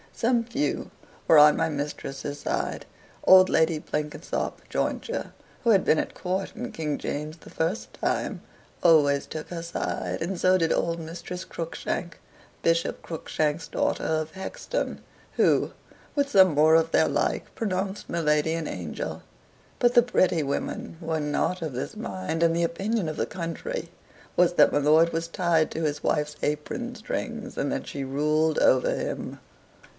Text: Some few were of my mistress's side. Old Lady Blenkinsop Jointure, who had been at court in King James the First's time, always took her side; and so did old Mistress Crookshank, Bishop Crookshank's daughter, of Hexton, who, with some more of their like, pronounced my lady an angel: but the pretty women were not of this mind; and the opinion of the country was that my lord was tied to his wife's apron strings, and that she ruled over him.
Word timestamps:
Some 0.13 0.43
few 0.43 0.89
were 1.27 1.37
of 1.39 1.55
my 1.55 1.69
mistress's 1.69 2.39
side. 2.39 2.85
Old 3.23 3.49
Lady 3.49 3.79
Blenkinsop 3.79 4.61
Jointure, 4.67 5.31
who 5.63 5.69
had 5.71 5.85
been 5.85 5.99
at 5.99 6.13
court 6.15 6.53
in 6.55 6.71
King 6.71 6.97
James 6.97 7.37
the 7.37 7.49
First's 7.51 7.87
time, 7.99 8.41
always 8.83 9.25
took 9.25 9.49
her 9.49 9.61
side; 9.63 10.21
and 10.21 10.39
so 10.39 10.57
did 10.57 10.71
old 10.71 10.99
Mistress 10.99 11.45
Crookshank, 11.45 12.19
Bishop 12.63 13.01
Crookshank's 13.01 13.67
daughter, 13.67 14.03
of 14.03 14.31
Hexton, 14.31 15.01
who, 15.33 15.71
with 16.15 16.29
some 16.29 16.53
more 16.53 16.75
of 16.75 16.91
their 16.91 17.07
like, 17.07 17.53
pronounced 17.55 18.09
my 18.09 18.19
lady 18.19 18.53
an 18.53 18.67
angel: 18.67 19.21
but 19.79 19.93
the 19.93 20.03
pretty 20.03 20.41
women 20.43 20.97
were 20.99 21.19
not 21.21 21.61
of 21.61 21.73
this 21.73 21.95
mind; 21.95 22.41
and 22.43 22.55
the 22.55 22.63
opinion 22.63 23.07
of 23.09 23.17
the 23.17 23.27
country 23.27 23.89
was 24.35 24.53
that 24.53 24.71
my 24.71 24.79
lord 24.79 25.13
was 25.13 25.27
tied 25.27 25.69
to 25.71 25.83
his 25.83 26.03
wife's 26.03 26.35
apron 26.43 26.95
strings, 26.95 27.57
and 27.57 27.71
that 27.71 27.87
she 27.87 28.03
ruled 28.03 28.57
over 28.59 28.93
him. 28.93 29.39